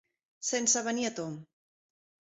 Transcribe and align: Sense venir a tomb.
Sense 0.51 0.83
venir 0.89 1.05
a 1.09 1.13
tomb. 1.21 1.39